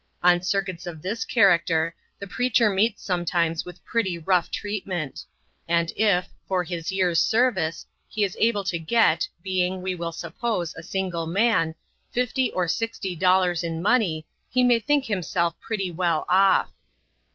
On 0.23 0.41
circuits 0.41 0.87
of 0.87 1.03
this 1.03 1.25
character, 1.25 1.93
the 2.17 2.25
preacher 2.25 2.71
meets 2.71 3.03
sometimes 3.03 3.65
with 3.65 3.85
pretty 3.85 4.17
rough 4.17 4.49
treatment; 4.49 5.23
and 5.67 5.93
if, 5.95 6.27
for 6.47 6.63
his 6.63 6.91
year's 6.91 7.19
service, 7.21 7.85
he 8.09 8.23
is 8.23 8.35
able 8.39 8.63
to 8.63 8.79
get, 8.79 9.27
being, 9.43 9.79
we 9.83 9.93
will 9.93 10.11
suppose, 10.11 10.73
a 10.73 10.81
single 10.81 11.27
man, 11.27 11.75
fifty 12.11 12.49
or 12.53 12.67
sixty 12.67 13.15
dollars 13.15 13.63
in 13.63 13.79
money, 13.79 14.25
he 14.49 14.63
may 14.63 14.79
think 14.79 15.05
himself 15.05 15.53
pretty 15.59 15.91
well 15.91 16.25
off. 16.27 16.71